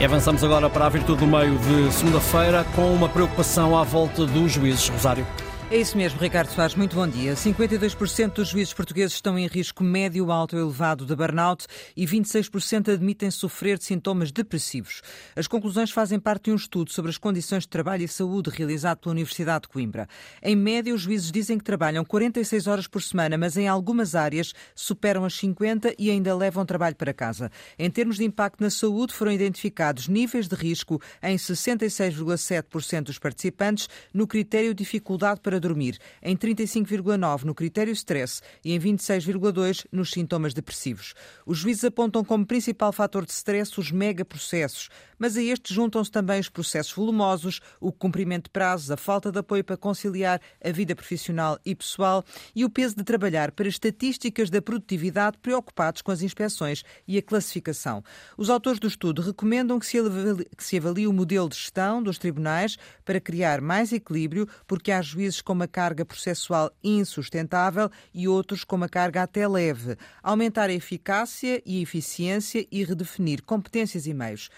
E 0.00 0.04
avançamos 0.04 0.42
agora 0.42 0.70
para 0.70 0.86
a 0.86 0.88
virtude 0.88 1.20
do 1.20 1.26
meio 1.26 1.58
de 1.58 1.92
segunda-feira 1.92 2.64
com 2.74 2.90
uma 2.90 3.06
preocupação 3.06 3.76
à 3.76 3.84
volta 3.84 4.24
dos 4.24 4.50
juízes. 4.50 4.88
Rosário. 4.88 5.26
É 5.72 5.76
isso 5.76 5.96
mesmo, 5.96 6.18
Ricardo 6.18 6.50
Soares. 6.50 6.74
Muito 6.74 6.96
bom 6.96 7.06
dia. 7.06 7.34
52% 7.34 8.32
dos 8.32 8.48
juízes 8.48 8.74
portugueses 8.74 9.14
estão 9.14 9.38
em 9.38 9.46
risco 9.46 9.84
médio, 9.84 10.32
alto 10.32 10.56
ou 10.56 10.62
elevado 10.62 11.06
de 11.06 11.14
burnout 11.14 11.64
e 11.96 12.04
26% 12.04 12.92
admitem 12.92 13.30
sofrer 13.30 13.78
de 13.78 13.84
sintomas 13.84 14.32
depressivos. 14.32 15.00
As 15.36 15.46
conclusões 15.46 15.92
fazem 15.92 16.18
parte 16.18 16.46
de 16.46 16.50
um 16.50 16.56
estudo 16.56 16.90
sobre 16.90 17.12
as 17.12 17.18
condições 17.18 17.62
de 17.62 17.68
trabalho 17.68 18.02
e 18.02 18.08
saúde 18.08 18.50
realizado 18.50 18.98
pela 18.98 19.12
Universidade 19.12 19.62
de 19.62 19.68
Coimbra. 19.68 20.08
Em 20.42 20.56
média, 20.56 20.92
os 20.92 21.02
juízes 21.02 21.30
dizem 21.30 21.56
que 21.56 21.62
trabalham 21.62 22.04
46 22.04 22.66
horas 22.66 22.88
por 22.88 23.00
semana, 23.00 23.38
mas 23.38 23.56
em 23.56 23.68
algumas 23.68 24.16
áreas 24.16 24.52
superam 24.74 25.24
as 25.24 25.34
50 25.34 25.94
e 25.96 26.10
ainda 26.10 26.34
levam 26.34 26.66
trabalho 26.66 26.96
para 26.96 27.14
casa. 27.14 27.48
Em 27.78 27.88
termos 27.88 28.16
de 28.16 28.24
impacto 28.24 28.60
na 28.60 28.70
saúde, 28.70 29.14
foram 29.14 29.30
identificados 29.30 30.08
níveis 30.08 30.48
de 30.48 30.56
risco 30.56 31.00
em 31.22 31.36
66,7% 31.36 33.02
dos 33.04 33.20
participantes 33.20 33.88
no 34.12 34.26
critério 34.26 34.74
dificuldade 34.74 35.38
para 35.40 35.59
dormir, 35.60 35.98
em 36.22 36.36
35,9% 36.36 37.44
no 37.44 37.54
critério 37.54 37.92
stress 37.92 38.40
e 38.64 38.74
em 38.74 38.80
26,2% 38.80 39.86
nos 39.92 40.10
sintomas 40.10 40.54
depressivos. 40.54 41.14
Os 41.46 41.58
juízes 41.58 41.84
apontam 41.84 42.24
como 42.24 42.46
principal 42.46 42.92
fator 42.92 43.24
de 43.24 43.32
stress 43.32 43.78
os 43.78 43.92
megaprocessos, 43.92 44.88
mas 45.20 45.36
a 45.36 45.42
estes 45.42 45.76
juntam-se 45.76 46.10
também 46.10 46.40
os 46.40 46.48
processos 46.48 46.92
volumosos, 46.92 47.60
o 47.78 47.92
cumprimento 47.92 48.44
de 48.44 48.50
prazos, 48.50 48.90
a 48.90 48.96
falta 48.96 49.30
de 49.30 49.38
apoio 49.38 49.62
para 49.62 49.76
conciliar 49.76 50.40
a 50.64 50.72
vida 50.72 50.96
profissional 50.96 51.58
e 51.64 51.74
pessoal 51.74 52.24
e 52.56 52.64
o 52.64 52.70
peso 52.70 52.96
de 52.96 53.04
trabalhar 53.04 53.52
para 53.52 53.68
estatísticas 53.68 54.48
da 54.48 54.62
produtividade 54.62 55.36
preocupados 55.38 56.00
com 56.00 56.10
as 56.10 56.22
inspeções 56.22 56.82
e 57.06 57.18
a 57.18 57.22
classificação. 57.22 58.02
Os 58.36 58.48
autores 58.48 58.80
do 58.80 58.88
estudo 58.88 59.20
recomendam 59.20 59.78
que 59.78 59.86
se 59.86 59.98
avalie, 59.98 60.46
que 60.56 60.64
se 60.64 60.78
avalie 60.78 61.06
o 61.06 61.12
modelo 61.12 61.48
de 61.48 61.56
gestão 61.56 62.02
dos 62.02 62.16
tribunais 62.16 62.78
para 63.04 63.20
criar 63.20 63.60
mais 63.60 63.92
equilíbrio, 63.92 64.48
porque 64.66 64.90
há 64.90 65.02
juízes 65.02 65.42
com 65.42 65.52
uma 65.52 65.68
carga 65.68 66.04
processual 66.04 66.70
insustentável 66.82 67.90
e 68.14 68.26
outros 68.26 68.64
com 68.64 68.76
uma 68.76 68.88
carga 68.88 69.22
até 69.22 69.46
leve. 69.46 69.96
Aumentar 70.22 70.70
a 70.70 70.72
eficácia 70.72 71.60
e 71.66 71.82
eficiência 71.82 72.66
e 72.70 72.82
redefinir 72.84 73.42
competências 73.42 74.06
e 74.06 74.14
meios. 74.14 74.48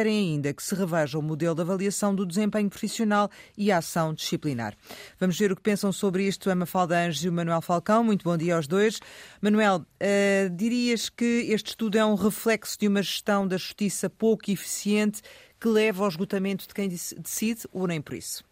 Sugerem 0.00 0.32
ainda 0.32 0.54
que 0.54 0.62
se 0.62 0.74
reveja 0.74 1.18
o 1.18 1.22
modelo 1.22 1.54
de 1.54 1.60
avaliação 1.60 2.14
do 2.14 2.24
desempenho 2.24 2.70
profissional 2.70 3.28
e 3.56 3.70
a 3.70 3.78
ação 3.78 4.14
disciplinar. 4.14 4.74
Vamos 5.18 5.38
ver 5.38 5.52
o 5.52 5.56
que 5.56 5.60
pensam 5.60 5.92
sobre 5.92 6.26
isto 6.26 6.50
a 6.50 6.54
Mafalda 6.54 6.98
Anjos 6.98 7.22
e 7.24 7.28
o 7.28 7.32
Manuel 7.32 7.60
Falcão. 7.60 8.02
Muito 8.02 8.24
bom 8.24 8.34
dia 8.34 8.56
aos 8.56 8.66
dois. 8.66 8.98
Manuel, 9.42 9.76
uh, 9.76 10.50
dirias 10.56 11.10
que 11.10 11.46
este 11.50 11.68
estudo 11.68 11.98
é 11.98 12.04
um 12.04 12.14
reflexo 12.14 12.78
de 12.78 12.88
uma 12.88 13.02
gestão 13.02 13.46
da 13.46 13.58
justiça 13.58 14.08
pouco 14.08 14.50
eficiente 14.50 15.20
que 15.60 15.68
leva 15.68 16.04
ao 16.04 16.08
esgotamento 16.08 16.66
de 16.66 16.72
quem 16.72 16.88
decide 16.88 17.66
ou 17.70 17.86
nem 17.86 18.00
por 18.00 18.14
isso? 18.14 18.42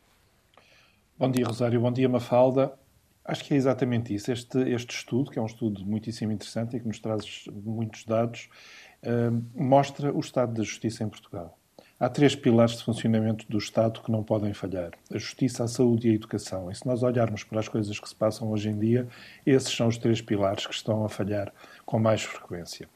Bom 1.18 1.30
dia, 1.30 1.46
Rosário. 1.46 1.80
Bom 1.80 1.92
dia, 1.92 2.08
Mafalda. 2.10 2.74
Acho 3.24 3.44
que 3.44 3.54
é 3.54 3.56
exatamente 3.56 4.14
isso. 4.14 4.30
Este, 4.30 4.58
este 4.70 4.94
estudo, 4.94 5.30
que 5.30 5.38
é 5.38 5.42
um 5.42 5.46
estudo 5.46 5.84
muitíssimo 5.84 6.32
interessante 6.32 6.76
e 6.76 6.80
que 6.80 6.86
nos 6.86 6.98
traz 6.98 7.44
muitos 7.52 8.04
dados, 8.04 8.48
mostra 9.54 10.12
o 10.12 10.20
estado 10.20 10.54
da 10.54 10.62
justiça 10.62 11.04
em 11.04 11.08
Portugal. 11.08 11.58
Há 12.00 12.08
três 12.08 12.36
pilares 12.36 12.76
de 12.76 12.84
funcionamento 12.84 13.44
do 13.48 13.58
Estado 13.58 14.00
que 14.00 14.12
não 14.12 14.22
podem 14.22 14.54
falhar: 14.54 14.92
a 15.12 15.18
justiça, 15.18 15.64
a 15.64 15.68
saúde 15.68 16.06
e 16.06 16.12
a 16.12 16.14
educação. 16.14 16.70
E 16.70 16.74
se 16.74 16.86
nós 16.86 17.02
olharmos 17.02 17.42
para 17.42 17.58
as 17.58 17.66
coisas 17.66 17.98
que 17.98 18.08
se 18.08 18.14
passam 18.14 18.52
hoje 18.52 18.68
em 18.68 18.78
dia, 18.78 19.08
esses 19.44 19.74
são 19.74 19.88
os 19.88 19.98
três 19.98 20.20
pilares 20.20 20.64
que 20.64 20.72
estão 20.72 21.04
a 21.04 21.08
falhar 21.08 21.52
com 21.84 21.98
mais 21.98 22.22
frequência. 22.22 22.88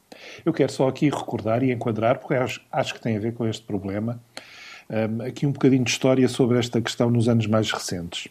Eu 0.45 0.53
quero 0.53 0.71
só 0.71 0.87
aqui 0.87 1.09
recordar 1.09 1.63
e 1.63 1.73
enquadrar, 1.73 2.17
porque 2.19 2.33
acho, 2.33 2.93
que 2.93 3.01
tem 3.01 3.17
a 3.17 3.19
ver 3.19 3.33
com 3.33 3.45
este 3.45 3.65
problema, 3.65 4.21
aqui 5.27 5.45
um 5.45 5.51
bocadinho 5.51 5.83
de 5.83 5.91
história 5.91 6.29
sobre 6.29 6.57
esta 6.57 6.81
questão 6.81 7.09
nos 7.09 7.27
anos 7.27 7.45
mais 7.45 7.69
recentes. 7.71 8.29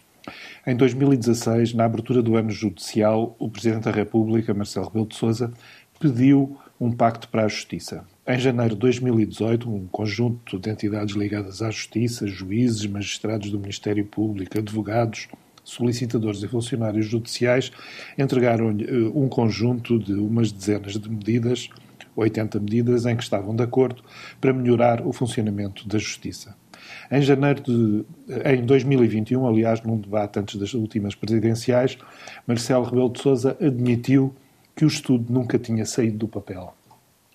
Em 0.67 0.75
2016, 0.75 1.75
na 1.75 1.85
abertura 1.85 2.23
do 2.23 2.35
ano 2.37 2.51
judicial, 2.51 3.37
o 3.39 3.51
Presidente 3.51 3.85
da 3.85 3.91
República, 3.91 4.55
Marcelo 4.55 4.87
Rebelo 4.87 5.07
de 5.07 5.17
Sousa, 5.17 5.53
pediu 6.01 6.59
um 6.81 6.91
pacto 6.93 7.29
para 7.29 7.45
a 7.45 7.49
justiça. 7.49 8.05
Em 8.27 8.39
janeiro 8.39 8.75
de 8.75 8.81
2018, 8.81 9.69
um 9.69 9.87
conjunto 9.87 10.59
de 10.59 10.71
entidades 10.71 11.15
ligadas 11.15 11.63
à 11.63 11.71
justiça, 11.71 12.27
juízes, 12.27 12.87
magistrados 12.87 13.51
do 13.51 13.59
Ministério 13.59 14.05
Público, 14.05 14.59
advogados, 14.59 15.29
solicitadores 15.65 16.43
e 16.43 16.49
funcionários 16.49 17.07
judiciais 17.07 17.71
entregaram-lhe 18.19 18.85
eh, 18.85 19.11
um 19.15 19.29
conjunto 19.29 19.99
de 19.99 20.13
umas 20.13 20.51
dezenas 20.51 20.95
de 20.95 21.09
medidas 21.09 21.69
80 22.17 22.61
medidas 22.61 23.07
em 23.07 23.17
que 23.17 23.23
estavam 23.23 23.55
de 23.55 23.63
acordo 23.63 24.03
para 24.41 24.53
melhorar 24.53 25.07
o 25.07 25.13
funcionamento 25.13 25.87
da 25.89 25.99
justiça. 25.99 26.55
Em 27.11 27.23
janeiro 27.23 27.63
de 27.63 28.05
em 28.45 28.65
2021, 28.65 29.47
aliás, 29.47 29.83
num 29.83 29.97
debate 29.97 30.39
antes 30.39 30.57
das 30.57 30.75
últimas 30.75 31.15
presidenciais, 31.15 31.97
Marcelo 32.47 32.85
Rebelo 32.85 33.11
de 33.11 33.21
Sousa 33.21 33.57
admitiu 33.61 34.35
que 34.75 34.85
o 34.85 34.89
estudo 34.89 35.33
nunca 35.33 35.59
tinha 35.59 35.85
saído 35.85 36.19
do 36.19 36.29
papel. 36.29 36.75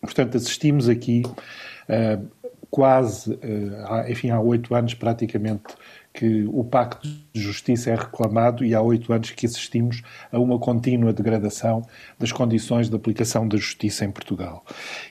Portanto, 0.02 0.38
assistimos 0.38 0.88
aqui 0.88 1.24
uh, 1.26 2.28
quase, 2.70 3.34
uh, 3.34 4.10
enfim, 4.10 4.30
há 4.30 4.40
oito 4.40 4.74
anos 4.76 4.94
praticamente 4.94 5.76
que 6.18 6.46
o 6.52 6.64
Pacto 6.64 7.08
de 7.08 7.40
Justiça 7.40 7.92
é 7.92 7.96
reclamado 7.96 8.66
e 8.66 8.74
há 8.74 8.82
oito 8.82 9.14
anos 9.14 9.30
que 9.30 9.46
assistimos 9.46 10.02
a 10.32 10.40
uma 10.40 10.58
contínua 10.58 11.14
degradação 11.14 11.84
das 12.18 12.32
condições 12.32 12.90
de 12.90 12.96
aplicação 12.96 13.48
da 13.48 13.56
justiça 13.56 14.04
em 14.04 14.10
Portugal. 14.10 14.66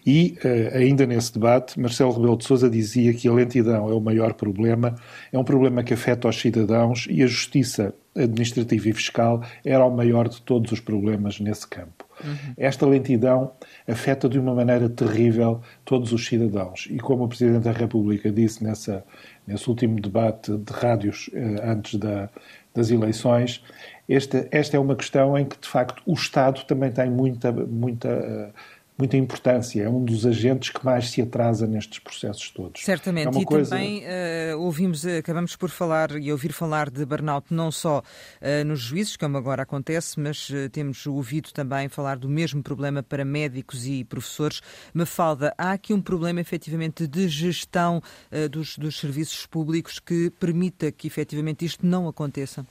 E, 0.04 0.36
eh, 0.42 0.72
ainda 0.74 1.06
nesse 1.06 1.32
debate, 1.32 1.78
Marcelo 1.78 2.10
Rebelo 2.10 2.36
de 2.36 2.44
Sousa 2.44 2.68
dizia 2.68 3.14
que 3.14 3.28
a 3.28 3.32
lentidão 3.32 3.88
é 3.88 3.94
o 3.94 4.00
maior 4.00 4.34
problema, 4.34 4.96
é 5.32 5.38
um 5.38 5.44
problema 5.44 5.84
que 5.84 5.94
afeta 5.94 6.26
os 6.26 6.40
cidadãos 6.40 7.06
e 7.08 7.22
a 7.22 7.26
justiça 7.28 7.94
administrativa 8.16 8.88
e 8.88 8.92
fiscal 8.92 9.44
era 9.64 9.84
o 9.84 9.94
maior 9.94 10.28
de 10.28 10.42
todos 10.42 10.72
os 10.72 10.80
problemas 10.80 11.38
nesse 11.38 11.68
campo. 11.68 12.05
Uhum. 12.24 12.54
Esta 12.56 12.86
lentidão 12.86 13.52
afeta 13.86 14.28
de 14.28 14.38
uma 14.38 14.54
maneira 14.54 14.88
terrível 14.88 15.60
todos 15.84 16.12
os 16.12 16.26
cidadãos. 16.26 16.88
E 16.90 16.98
como 16.98 17.24
o 17.24 17.28
Presidente 17.28 17.64
da 17.64 17.72
República 17.72 18.30
disse 18.30 18.64
nessa, 18.64 19.04
nesse 19.46 19.68
último 19.68 20.00
debate 20.00 20.56
de 20.56 20.72
rádios 20.72 21.30
eh, 21.32 21.60
antes 21.62 21.98
da, 21.98 22.28
das 22.74 22.90
eleições, 22.90 23.62
esta, 24.08 24.46
esta 24.50 24.76
é 24.76 24.80
uma 24.80 24.94
questão 24.94 25.36
em 25.36 25.44
que, 25.44 25.58
de 25.58 25.68
facto, 25.68 26.02
o 26.06 26.12
Estado 26.12 26.64
também 26.64 26.92
tem 26.92 27.10
muita, 27.10 27.50
muita 27.50 28.08
uh, 28.08 28.52
muita 28.98 29.16
importância, 29.16 29.82
é 29.82 29.88
um 29.88 30.04
dos 30.04 30.24
agentes 30.24 30.70
que 30.70 30.84
mais 30.84 31.10
se 31.10 31.20
atrasa 31.20 31.66
nestes 31.66 31.98
processos 31.98 32.50
todos. 32.50 32.82
Certamente, 32.82 33.36
é 33.36 33.40
e 33.40 33.44
coisa... 33.44 33.70
também 33.70 34.02
uh, 34.04 34.58
ouvimos, 34.58 35.04
acabamos 35.04 35.54
por 35.54 35.68
falar 35.68 36.18
e 36.18 36.32
ouvir 36.32 36.52
falar 36.52 36.90
de 36.90 37.04
burnout 37.04 37.52
não 37.52 37.70
só 37.70 37.98
uh, 37.98 38.64
nos 38.64 38.80
juízes, 38.80 39.16
como 39.16 39.36
agora 39.36 39.62
acontece, 39.62 40.18
mas 40.18 40.48
uh, 40.50 40.68
temos 40.70 41.06
ouvido 41.06 41.52
também 41.52 41.88
falar 41.88 42.16
do 42.16 42.28
mesmo 42.28 42.62
problema 42.62 43.02
para 43.02 43.24
médicos 43.24 43.86
e 43.86 44.04
professores. 44.04 44.62
Mafalda, 44.94 45.54
há 45.58 45.72
aqui 45.72 45.92
um 45.92 46.00
problema 46.00 46.40
efetivamente 46.40 47.06
de 47.06 47.28
gestão 47.28 48.02
dos, 48.50 48.78
dos 48.78 48.98
serviços 48.98 49.46
públicos 49.46 49.98
que 49.98 50.30
permita 50.30 50.90
que 50.90 51.06
efetivamente 51.06 51.64
isto 51.64 51.86
não 51.86 52.08
aconteça? 52.08 52.66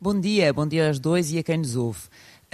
Bom 0.00 0.20
dia, 0.20 0.52
bom 0.52 0.64
dia 0.64 0.86
aos 0.86 1.00
dois 1.00 1.32
e 1.32 1.38
a 1.38 1.42
quem 1.42 1.58
nos 1.58 1.74
ouve. 1.74 2.02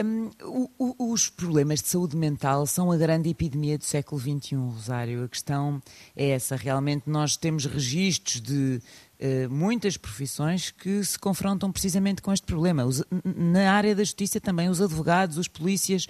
Um, 0.02 0.30
o, 0.42 0.70
o, 0.78 1.12
os 1.12 1.28
problemas 1.28 1.82
de 1.82 1.88
saúde 1.88 2.16
mental 2.16 2.66
são 2.66 2.90
a 2.90 2.96
grande 2.96 3.28
epidemia 3.28 3.76
do 3.76 3.84
século 3.84 4.18
XXI, 4.18 4.54
Rosário. 4.54 5.24
A 5.24 5.28
questão 5.28 5.78
é 6.16 6.30
essa. 6.30 6.56
Realmente 6.56 7.02
nós 7.06 7.36
temos 7.36 7.66
registros 7.66 8.40
de 8.40 8.80
uh, 9.20 9.50
muitas 9.50 9.98
profissões 9.98 10.70
que 10.70 11.04
se 11.04 11.18
confrontam 11.18 11.70
precisamente 11.70 12.22
com 12.22 12.32
este 12.32 12.46
problema. 12.46 12.86
Os, 12.86 13.04
na 13.22 13.70
área 13.70 13.94
da 13.94 14.02
justiça 14.02 14.40
também, 14.40 14.70
os 14.70 14.80
advogados, 14.80 15.36
os 15.36 15.46
polícias, 15.46 16.06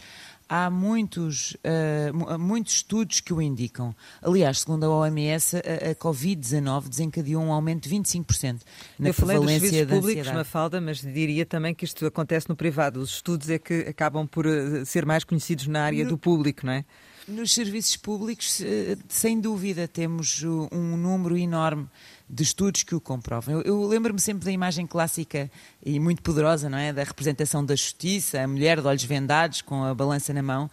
há 0.48 0.70
muitos, 0.70 1.56
uh, 1.64 2.38
muitos 2.38 2.74
estudos 2.74 3.20
que 3.20 3.32
o 3.32 3.40
indicam. 3.40 3.94
Aliás, 4.22 4.60
segundo 4.60 4.84
a 4.84 4.88
OMS, 4.88 5.56
a, 5.56 5.90
a 5.90 5.94
Covid-19 5.94 6.88
desencadeou 6.88 7.42
um 7.42 7.52
aumento 7.52 7.88
de 7.88 7.94
25% 7.94 8.60
na 8.98 9.08
Eu 9.08 9.14
falei 9.14 9.38
dos 9.38 9.50
serviços 9.50 9.86
públicos, 9.86 10.30
Mafalda, 10.32 10.80
mas 10.80 11.00
diria 11.00 11.46
também 11.46 11.74
que 11.74 11.84
isto 11.84 12.06
acontece 12.06 12.48
no 12.48 12.56
privado. 12.56 13.00
Os 13.00 13.10
estudos 13.10 13.48
é 13.50 13.58
que 13.58 13.80
acabam 13.88 14.26
por 14.26 14.46
eh, 14.46 14.84
ser 14.84 15.06
mais 15.06 15.24
conhecidos 15.24 15.66
na 15.66 15.82
área 15.82 16.04
do 16.04 16.18
público, 16.18 16.66
não 16.66 16.72
é? 16.72 16.84
Nos 17.26 17.52
serviços 17.52 17.96
públicos, 17.96 18.60
eh, 18.60 18.98
sem 19.08 19.40
dúvida, 19.40 19.88
temos 19.88 20.42
um 20.42 20.96
número 20.96 21.38
enorme 21.38 21.88
de 22.28 22.42
estudos 22.42 22.82
que 22.82 22.94
o 22.94 23.00
comprovam. 23.00 23.54
Eu, 23.54 23.62
eu 23.62 23.86
lembro-me 23.86 24.20
sempre 24.20 24.44
da 24.44 24.52
imagem 24.52 24.86
clássica 24.86 25.50
e 25.84 25.98
muito 25.98 26.20
poderosa, 26.20 26.68
não 26.68 26.76
é? 26.76 26.92
Da 26.92 27.02
representação 27.02 27.64
da 27.64 27.74
justiça, 27.74 28.42
a 28.42 28.46
mulher 28.46 28.80
de 28.80 28.86
olhos 28.86 29.04
vendados 29.04 29.62
com 29.62 29.84
a 29.84 29.94
balança 29.94 30.34
na 30.34 30.42
mão. 30.42 30.70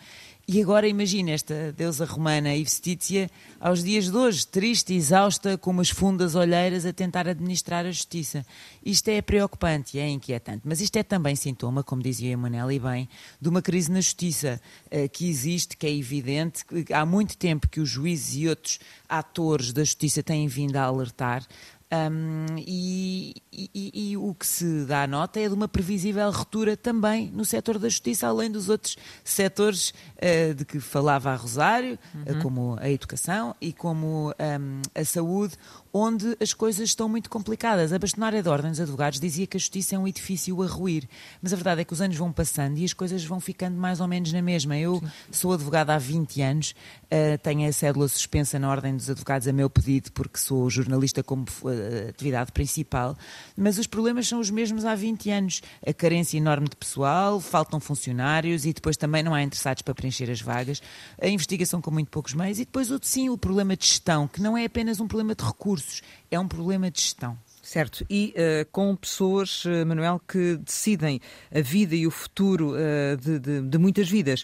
E 0.53 0.61
agora 0.61 0.85
imagina 0.85 1.31
esta 1.31 1.71
deusa 1.71 2.03
romana 2.03 2.53
Ivestícia 2.53 3.31
aos 3.57 3.81
dias 3.81 4.11
de 4.11 4.17
hoje, 4.17 4.45
triste, 4.45 4.93
exausta, 4.93 5.57
com 5.57 5.71
umas 5.71 5.89
fundas 5.89 6.35
olheiras 6.35 6.85
a 6.85 6.91
tentar 6.91 7.25
administrar 7.25 7.85
a 7.85 7.91
justiça. 7.91 8.45
Isto 8.83 9.07
é 9.07 9.21
preocupante 9.21 9.95
e 9.95 10.01
é 10.01 10.09
inquietante, 10.09 10.63
mas 10.65 10.81
isto 10.81 10.97
é 10.97 11.03
também 11.03 11.37
sintoma, 11.37 11.85
como 11.85 12.03
dizia 12.03 12.31
Emanuel 12.31 12.69
e 12.69 12.79
bem, 12.79 13.07
de 13.39 13.47
uma 13.47 13.61
crise 13.61 13.89
na 13.89 14.01
justiça 14.01 14.59
uh, 14.87 15.07
que 15.07 15.29
existe, 15.29 15.77
que 15.77 15.87
é 15.87 15.95
evidente. 15.95 16.65
Há 16.93 17.05
muito 17.05 17.37
tempo 17.37 17.69
que 17.69 17.79
os 17.79 17.87
juízes 17.87 18.35
e 18.35 18.49
outros 18.49 18.77
atores 19.07 19.71
da 19.71 19.85
justiça 19.85 20.21
têm 20.21 20.49
vindo 20.49 20.75
a 20.75 20.83
alertar 20.83 21.47
um, 21.91 22.45
e, 22.57 23.35
e, 23.51 24.11
e, 24.11 24.17
o 24.17 24.33
que 24.33 24.47
se 24.47 24.85
dá 24.85 25.05
nota 25.05 25.41
é 25.41 25.47
de 25.49 25.53
uma 25.53 25.67
previsível 25.67 26.31
ruptura 26.31 26.77
também 26.77 27.29
no 27.31 27.43
setor 27.43 27.77
da 27.77 27.89
justiça, 27.89 28.27
além 28.27 28.49
dos 28.49 28.69
outros 28.69 28.97
setores 29.25 29.89
uh, 29.89 30.53
de 30.53 30.63
que 30.63 30.79
falava 30.79 31.31
a 31.31 31.35
Rosário, 31.35 31.99
uhum. 32.15 32.21
uh, 32.21 32.41
como 32.41 32.77
a 32.79 32.89
educação 32.89 33.53
e 33.59 33.73
como 33.73 34.29
um, 34.31 34.81
a 34.95 35.03
saúde, 35.03 35.55
onde 35.93 36.37
as 36.39 36.53
coisas 36.53 36.89
estão 36.89 37.09
muito 37.09 37.29
complicadas. 37.29 37.91
A 37.91 37.99
bastonária 37.99 38.41
de 38.41 38.47
ordem 38.47 38.71
dos 38.71 38.79
advogados 38.79 39.19
dizia 39.19 39.45
que 39.45 39.57
a 39.57 39.59
justiça 39.59 39.95
é 39.95 39.99
um 39.99 40.07
edifício 40.07 40.61
a 40.61 40.67
ruir, 40.67 41.07
mas 41.41 41.51
a 41.51 41.55
verdade 41.55 41.81
é 41.81 41.83
que 41.83 41.93
os 41.93 42.01
anos 42.01 42.15
vão 42.15 42.31
passando 42.31 42.77
e 42.77 42.85
as 42.85 42.93
coisas 42.93 43.23
vão 43.25 43.39
ficando 43.39 43.77
mais 43.77 43.99
ou 43.99 44.07
menos 44.07 44.31
na 44.31 44.41
mesma. 44.41 44.77
Eu 44.77 44.99
Sim. 44.99 45.11
sou 45.31 45.53
advogada 45.53 45.93
há 45.93 45.97
20 45.97 46.41
anos, 46.41 46.71
uh, 47.05 47.37
tenho 47.43 47.67
a 47.67 47.73
cédula 47.73 48.07
suspensa 48.07 48.57
na 48.57 48.69
ordem 48.69 48.95
dos 48.95 49.09
advogados 49.09 49.47
a 49.47 49.53
meu 49.53 49.69
pedido, 49.69 50.11
porque 50.13 50.37
sou 50.37 50.69
jornalista 50.69 51.21
como 51.23 51.43
uh, 51.43 52.09
atividade 52.09 52.51
principal, 52.51 53.17
mas 53.57 53.77
os 53.77 53.87
problemas 53.87 54.27
são 54.27 54.39
os 54.39 54.49
mesmos 54.49 54.85
há 54.85 54.95
20 54.95 55.29
anos. 55.29 55.61
A 55.85 55.93
carência 55.93 56.37
enorme 56.37 56.69
de 56.69 56.75
pessoal, 56.75 57.39
faltam 57.39 57.79
funcionários 57.79 58.65
e 58.65 58.73
depois 58.73 58.95
também 58.95 59.23
não 59.23 59.33
há 59.33 59.43
interessados 59.43 59.81
para 59.81 59.93
preencher 59.93 60.29
as 60.31 60.41
vagas, 60.41 60.81
a 61.21 61.27
investigação 61.27 61.81
com 61.81 61.91
muito 61.91 62.09
poucos 62.09 62.33
meios 62.33 62.59
e 62.59 62.65
depois, 62.65 62.89
sim, 63.01 63.29
o 63.29 63.37
problema 63.37 63.75
de 63.75 63.85
gestão, 63.85 64.27
que 64.27 64.41
não 64.41 64.57
é 64.57 64.65
apenas 64.65 64.99
um 64.99 65.07
problema 65.07 65.35
de 65.35 65.43
recursos 65.43 65.80
recursos, 65.81 66.01
é 66.29 66.39
um 66.39 66.47
problema 66.47 66.89
de 66.89 67.01
gestão. 67.01 67.37
Certo, 67.63 68.03
e 68.09 68.33
uh, 68.35 68.67
com 68.71 68.95
pessoas, 68.95 69.63
uh, 69.65 69.85
Manuel, 69.85 70.19
que 70.27 70.57
decidem 70.57 71.21
a 71.53 71.61
vida 71.61 71.95
e 71.95 72.07
o 72.07 72.11
futuro 72.11 72.71
uh, 72.71 73.15
de, 73.17 73.39
de, 73.39 73.61
de, 73.61 73.77
muitas 73.77 74.09
vidas, 74.09 74.43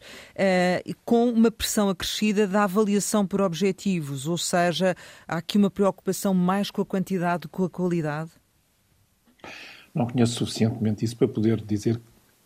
com 1.03 1.27
uma 1.31 1.49
pressão 1.49 1.89
acrescida 1.89 2.47
da 2.47 2.63
avaliação 2.63 3.25
por 3.25 3.41
objetivos, 3.41 4.27
ou 4.27 4.37
seja, 4.37 4.95
há 5.27 5.37
aqui 5.37 5.57
uma 5.57 5.71
preocupação 5.71 6.31
mais 6.33 6.69
com 6.69 6.81
a 6.81 6.85
quantidade 6.85 7.41
do 7.41 7.49
que 7.49 7.55
com 7.55 7.65
a 7.65 7.69
qualidade? 7.69 8.29
Não 9.95 10.05
conheço 10.05 10.35
suficientemente 10.35 11.03
isso 11.03 11.17
para 11.17 11.27
poder 11.27 11.59
dizer 11.59 11.99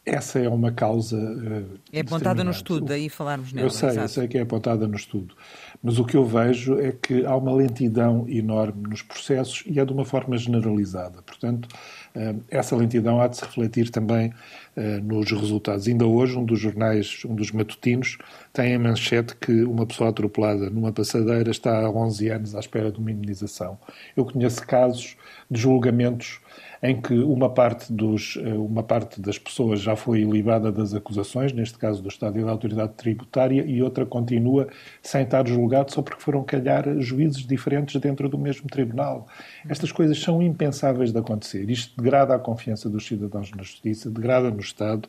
essa 0.06 0.40
é 0.40 0.50
uma 0.50 0.72
causa. 0.72 1.16
Uh, 1.16 1.80
é 1.94 2.02
apontada 2.02 2.44
no 2.44 2.50
estudo, 2.50 2.86
daí 2.86 3.08
falarmos 3.08 3.54
nela. 3.54 3.68
Eu 3.68 3.70
sei, 3.70 3.98
eu 3.98 4.08
sei 4.08 4.28
que 4.28 4.38
é 4.38 4.42
apontada 4.42 4.88
no 4.88 4.96
estudo. 4.96 5.36
Mas 5.84 6.00
o 6.00 6.06
que 6.06 6.18
eu 6.18 6.26
vejo 6.26 6.80
é 6.80 6.92
que 6.92 7.24
há 7.26 7.36
uma 7.36 7.54
lentidão 7.54 8.26
enorme 8.28 8.88
nos 8.90 9.04
processos 9.04 9.64
e 9.68 9.80
é 9.80 9.86
de 9.86 9.94
uma 9.94 10.04
forma 10.04 10.36
generalizada. 10.38 11.22
Portanto, 11.22 11.68
uh, 12.16 12.44
essa 12.50 12.76
lentidão 12.76 13.22
há 13.22 13.28
de 13.28 13.38
se 13.38 13.44
refletir 13.44 13.92
também 13.92 14.34
uh, 14.76 15.04
nos 15.04 15.32
resultados. 15.32 15.88
Ainda 15.88 16.08
hoje, 16.08 16.36
um 16.36 16.46
dos 16.46 16.60
jornais, 16.60 17.22
um 17.24 17.36
dos 17.36 17.52
matutinos, 17.52 18.18
tem 18.52 18.74
a 18.74 18.80
manchete 18.80 19.36
que 19.36 19.64
uma 19.64 19.86
pessoa 19.86 20.10
atropelada 20.10 20.70
numa 20.72 20.92
passadeira 20.92 21.52
está 21.52 21.80
há 21.80 21.90
11 21.90 22.30
anos 22.30 22.56
à 22.56 22.60
espera 22.60 22.92
de 22.92 22.98
uma 22.98 23.12
indenização. 23.12 23.78
Eu 24.18 24.26
conheço 24.26 24.66
casos 24.66 25.16
de 25.50 25.62
julgamentos 25.62 26.40
em 26.82 27.00
que 27.00 27.14
uma 27.14 27.50
parte, 27.50 27.92
dos, 27.94 28.38
eh, 28.42 28.54
uma 28.54 28.82
parte 28.82 29.22
das 29.22 29.38
pessoas 29.38 29.80
já 29.80 29.96
foi 29.96 30.24
libada 30.24 30.72
das 30.72 30.94
acusações, 30.94 31.54
neste 31.54 31.78
caso 31.78 32.02
do 32.02 32.10
Estado 32.10 32.40
e 32.40 32.44
da 32.44 32.52
Autoridade 32.52 32.94
Tributária, 32.94 33.64
e 33.66 33.82
outra 33.82 34.06
continua 34.06 34.68
sem 35.02 35.24
estar 35.24 35.48
julgado 35.48 35.92
só 35.92 36.02
porque 36.02 36.22
foram 36.22 36.44
calhar 36.44 37.00
juízes 37.00 37.46
diferentes 37.46 38.00
dentro 38.02 38.28
do 38.28 38.38
mesmo 38.38 38.68
tribunal. 38.68 39.28
Estas 39.70 39.92
coisas 39.92 40.20
são 40.20 40.42
impensáveis 40.42 41.12
de 41.12 41.20
acontecer. 41.20 41.70
Isto 41.70 41.96
degrada 42.02 42.36
a 42.36 42.40
confiança 42.40 42.90
dos 42.90 43.06
cidadãos 43.06 43.52
na 43.52 43.62
justiça, 43.62 44.10
degrada 44.10 44.50
no 44.50 44.60
Estado. 44.60 45.08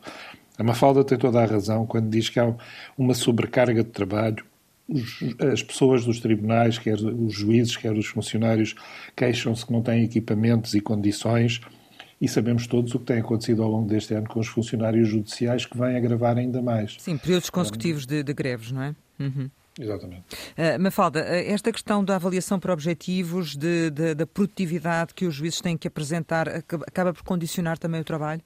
A 0.57 0.63
Mafalda 0.63 1.03
tem 1.03 1.17
toda 1.17 1.41
a 1.41 1.45
razão 1.45 1.87
quando 1.87 2.09
diz 2.09 2.29
que 2.29 2.39
há 2.39 2.53
uma 2.97 3.15
sobrecarga 3.15 3.83
de 3.83 3.89
trabalho 3.89 4.45
as 5.51 5.63
pessoas 5.63 6.05
dos 6.05 6.19
tribunais, 6.19 6.77
quer 6.77 6.97
os 6.97 7.33
juízes, 7.33 7.77
quer 7.77 7.93
os 7.93 8.05
funcionários, 8.07 8.75
queixam-se 9.15 9.65
que 9.65 9.71
não 9.71 9.81
têm 9.81 10.03
equipamentos 10.03 10.73
e 10.73 10.81
condições. 10.81 11.61
E 12.19 12.27
sabemos 12.27 12.67
todos 12.67 12.93
o 12.95 12.99
que 12.99 13.05
tem 13.05 13.19
acontecido 13.19 13.63
ao 13.63 13.69
longo 13.69 13.87
deste 13.87 14.13
ano 14.13 14.27
com 14.27 14.39
os 14.39 14.47
funcionários 14.47 15.09
judiciais, 15.09 15.65
que 15.65 15.77
vem 15.77 15.97
agravar 15.97 16.37
ainda 16.37 16.61
mais. 16.61 16.95
Sim, 16.99 17.17
períodos 17.17 17.49
consecutivos 17.49 18.05
de, 18.05 18.23
de 18.23 18.33
greves, 18.33 18.71
não 18.71 18.81
é? 18.81 18.95
Uhum. 19.19 19.49
Exatamente. 19.79 20.23
Uh, 20.55 20.79
Mafalda, 20.79 21.21
uh, 21.21 21.51
esta 21.51 21.71
questão 21.71 22.03
da 22.03 22.15
avaliação 22.15 22.59
por 22.59 22.71
objetivos, 22.71 23.55
de, 23.55 23.89
de, 23.89 24.13
da 24.13 24.27
produtividade 24.27 25.13
que 25.13 25.25
os 25.25 25.33
juízes 25.33 25.59
têm 25.61 25.75
que 25.75 25.87
apresentar, 25.87 26.47
acaba 26.47 27.13
por 27.13 27.23
condicionar 27.23 27.77
também 27.77 27.99
o 27.99 28.03
trabalho? 28.03 28.41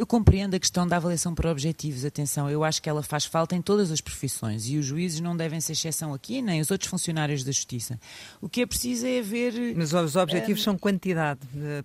Eu 0.00 0.06
compreendo 0.06 0.54
a 0.54 0.58
questão 0.58 0.88
da 0.88 0.96
avaliação 0.96 1.34
por 1.34 1.44
objetivos, 1.44 2.06
atenção, 2.06 2.48
eu 2.48 2.64
acho 2.64 2.80
que 2.80 2.88
ela 2.88 3.02
faz 3.02 3.26
falta 3.26 3.54
em 3.54 3.60
todas 3.60 3.90
as 3.90 4.00
profissões 4.00 4.66
e 4.66 4.78
os 4.78 4.86
juízes 4.86 5.20
não 5.20 5.36
devem 5.36 5.60
ser 5.60 5.72
exceção 5.72 6.14
aqui, 6.14 6.40
nem 6.40 6.58
os 6.58 6.70
outros 6.70 6.88
funcionários 6.88 7.44
da 7.44 7.52
Justiça. 7.52 8.00
O 8.40 8.48
que 8.48 8.62
é 8.62 8.66
preciso 8.66 9.06
é 9.06 9.18
haver. 9.18 9.76
Mas 9.76 9.92
os 9.92 10.16
objetivos 10.16 10.62
uh, 10.62 10.64
são 10.64 10.78
quantidade, 10.78 11.40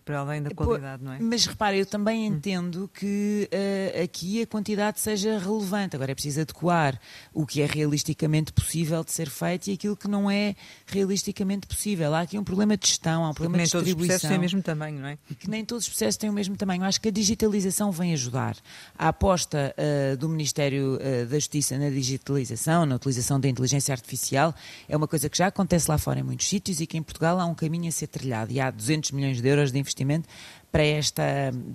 para 0.06 0.20
além 0.20 0.42
da 0.42 0.50
qualidade, 0.52 1.04
não 1.04 1.12
é? 1.12 1.20
Mas 1.20 1.46
repare, 1.46 1.78
eu 1.78 1.86
também 1.86 2.26
entendo 2.26 2.90
que 2.94 3.50
uh, 3.52 4.04
aqui 4.06 4.42
a 4.42 4.48
quantidade 4.48 4.98
seja 5.02 5.38
relevante. 5.38 5.98
Agora 5.98 6.14
é 6.14 6.16
preciso 6.16 6.40
adequar 6.40 6.98
o 7.34 7.46
que 7.46 7.62
é 7.62 7.66
realisticamente 7.66 8.54
possível 8.54 9.04
de 9.04 9.12
ser 9.12 9.30
feito 9.30 9.68
e 9.68 9.74
aquilo 9.74 9.98
que 9.98 10.08
não 10.08 10.32
é 10.32 10.56
realisticamente 10.86 11.68
possível. 11.68 12.16
Há 12.16 12.22
aqui 12.22 12.40
um 12.40 12.46
problema 12.46 12.78
de 12.78 12.88
gestão, 12.88 13.26
há 13.26 13.32
um 13.32 13.34
problema 13.34 13.58
de 13.58 13.64
distribuição. 13.64 13.90
Nem 13.90 14.06
todos 14.06 14.06
os 14.06 14.08
processos 14.08 14.30
têm 14.30 14.38
o 14.38 14.42
mesmo 14.42 14.64
tamanho, 14.64 15.02
não 15.02 15.10
é? 15.10 15.18
E 15.30 15.36
que 15.36 15.50
nem 15.50 15.66
todos 15.66 15.84
os 15.84 15.90
processos 15.90 16.16
têm 16.16 16.30
o 16.30 16.34
mesmo 16.34 16.56
tamanho. 16.56 16.82
Eu 16.82 16.88
acho 16.88 17.02
que 17.02 17.10
a 17.10 17.12
digitalização 17.12 17.92
vem 17.92 18.05
ajudar. 18.14 18.56
A 18.98 19.10
aposta 19.10 19.74
uh, 19.78 20.18
do 20.18 20.28
Ministério 20.30 20.96
uh, 20.96 21.26
da 21.26 21.36
Justiça 21.36 21.78
na 21.78 21.90
digitalização, 21.90 22.86
na 22.86 22.96
utilização 22.96 23.40
da 23.40 23.48
inteligência 23.48 23.92
artificial, 23.94 24.54
é 24.88 24.96
uma 24.96 25.08
coisa 25.08 25.30
que 25.30 25.38
já 25.38 25.48
acontece 25.48 25.90
lá 25.90 25.98
fora 25.98 26.20
em 26.20 26.24
muitos 26.24 26.48
sítios 26.48 26.82
e 26.82 26.88
que 26.88 26.98
em 26.98 27.04
Portugal 27.04 27.40
há 27.40 27.46
um 27.46 27.56
caminho 27.56 27.88
a 27.88 27.92
ser 27.92 28.08
trilhado. 28.08 28.52
E 28.52 28.60
há 28.60 28.72
200 28.72 29.12
milhões 29.12 29.42
de 29.42 29.48
euros 29.48 29.72
de 29.72 29.80
investimento 29.80 30.28
para, 30.76 30.84
esta, 30.84 31.24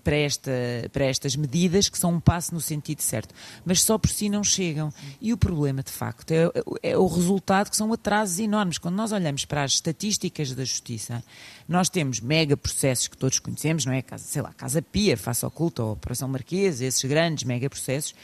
para, 0.05 0.17
esta, 0.17 0.51
para 0.93 1.07
estas 1.07 1.35
medidas 1.35 1.89
que 1.89 1.97
são 1.97 2.13
um 2.13 2.21
passo 2.21 2.53
no 2.53 2.61
sentido 2.61 3.01
certo, 3.01 3.35
mas 3.65 3.83
só 3.83 3.97
por 3.97 4.11
si 4.11 4.29
não 4.29 4.45
chegam. 4.45 4.93
E 5.23 5.33
o 5.33 5.39
problema, 5.39 5.83
de 5.83 5.91
facto, 5.91 6.31
é, 6.33 6.51
é 6.83 6.99
o 6.99 7.07
resultado 7.07 7.71
que 7.71 7.77
são 7.79 7.91
atrasos 7.95 8.39
enormes. 8.41 8.77
Quando 8.77 8.97
nós 8.97 9.11
olhamos 9.11 9.47
para 9.47 9.63
as 9.63 9.73
estatísticas 9.73 10.55
da 10.55 10.67
justiça, 10.67 11.25
nós 11.67 11.89
temos 11.89 12.21
mega 12.21 12.59
processos 12.59 13.09
que 13.09 13.17
todos 13.17 13.39
conhecemos, 13.39 13.87
não 13.87 13.95
é? 13.95 14.05
Sei 14.19 14.43
lá, 14.43 14.53
Casa 14.53 14.83
Pia, 14.83 15.17
Faça 15.17 15.47
Oculta 15.47 15.83
ou 15.83 15.93
Operação 15.93 16.29
Marquesa, 16.29 16.85
esses 16.85 17.03
grandes 17.05 17.45
mega 17.45 17.71
processos, 17.71 18.15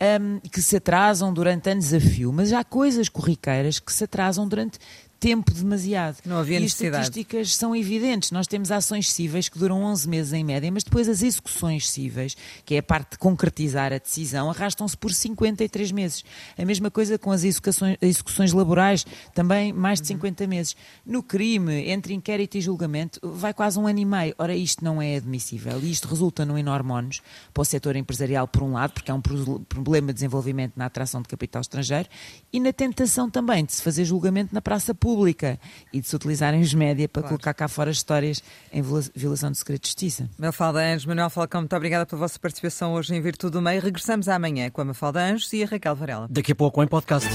um, 0.00 0.38
que 0.48 0.62
se 0.62 0.76
atrasam 0.76 1.34
durante 1.34 1.70
anos 1.70 1.92
a 1.92 1.98
fio, 1.98 2.32
mas 2.32 2.52
há 2.52 2.62
coisas 2.62 3.08
corriqueiras 3.08 3.80
que 3.80 3.92
se 3.92 4.04
atrasam 4.04 4.46
durante 4.46 4.78
tempo 5.20 5.52
demasiado. 5.52 6.16
Não 6.24 6.38
havia 6.38 6.56
e 6.56 6.60
necessidade. 6.60 6.96
as 6.96 7.02
estatísticas 7.08 7.54
são 7.54 7.76
evidentes. 7.76 8.30
Nós 8.30 8.46
temos 8.46 8.72
ações 8.72 9.12
cíveis 9.12 9.50
que 9.50 9.58
duram 9.58 9.82
11 9.84 10.08
meses 10.08 10.32
em 10.32 10.42
média, 10.42 10.72
mas 10.72 10.82
depois 10.82 11.08
as 11.10 11.22
execuções 11.22 11.88
cíveis, 11.90 12.34
que 12.64 12.74
é 12.74 12.78
a 12.78 12.82
parte 12.82 13.12
de 13.12 13.18
concretizar 13.18 13.92
a 13.92 13.98
decisão, 13.98 14.48
arrastam-se 14.48 14.96
por 14.96 15.12
53 15.12 15.92
meses. 15.92 16.24
A 16.56 16.64
mesma 16.64 16.90
coisa 16.90 17.18
com 17.18 17.30
as 17.30 17.44
execuções, 17.44 17.98
execuções 18.00 18.54
laborais, 18.54 19.04
também 19.34 19.74
mais 19.74 20.00
de 20.00 20.06
50 20.06 20.46
meses. 20.46 20.74
No 21.04 21.22
crime, 21.22 21.90
entre 21.90 22.14
inquérito 22.14 22.56
e 22.56 22.60
julgamento, 22.62 23.20
vai 23.22 23.52
quase 23.52 23.78
um 23.78 23.86
ano 23.86 23.98
e 23.98 24.06
meio. 24.06 24.34
Ora, 24.38 24.54
isto 24.54 24.82
não 24.82 25.02
é 25.02 25.16
admissível 25.16 25.78
e 25.82 25.90
isto 25.90 26.08
resulta 26.08 26.46
num 26.46 26.56
enorme 26.56 26.92
ónus 26.92 27.20
para 27.52 27.60
o 27.60 27.64
setor 27.64 27.94
empresarial, 27.94 28.48
por 28.48 28.62
um 28.62 28.72
lado, 28.72 28.94
porque 28.94 29.10
é 29.10 29.14
um 29.14 29.20
problema 29.20 30.08
de 30.08 30.14
desenvolvimento 30.14 30.72
na 30.76 30.86
atração 30.86 31.20
de 31.20 31.28
capital 31.28 31.60
estrangeiro 31.60 32.08
e 32.50 32.58
na 32.58 32.72
tentação 32.72 33.28
também 33.28 33.66
de 33.66 33.74
se 33.74 33.82
fazer 33.82 34.06
julgamento 34.06 34.54
na 34.54 34.62
praça 34.62 34.94
pública 34.94 35.09
pública 35.10 35.58
e 35.92 36.00
de 36.00 36.06
se 36.06 36.14
utilizarem 36.14 36.60
os 36.60 36.72
média 36.72 37.08
para 37.08 37.22
claro. 37.22 37.36
colocar 37.36 37.54
cá 37.54 37.66
fora 37.66 37.90
histórias 37.90 38.42
em 38.72 38.80
violação 39.14 39.50
do 39.50 39.56
segredo 39.56 39.80
de 39.80 39.88
justiça. 39.88 40.30
Mafalda 40.38 40.78
Anjos, 40.80 41.06
Manuel 41.06 41.30
Falcão, 41.30 41.62
muito 41.62 41.74
obrigada 41.74 42.06
pela 42.06 42.20
vossa 42.20 42.38
participação 42.38 42.94
hoje 42.94 43.14
em 43.14 43.20
Virtude 43.20 43.52
do 43.52 43.62
Meio. 43.62 43.82
Regressamos 43.82 44.28
amanhã 44.28 44.70
com 44.70 44.80
a 44.80 44.84
Mafalda 44.84 45.20
Anjos 45.20 45.52
e 45.52 45.64
a 45.64 45.66
Raquel 45.66 45.96
Varela. 45.96 46.28
Daqui 46.30 46.52
a 46.52 46.54
pouco 46.54 46.82
em 46.82 46.86
podcast. 46.86 47.28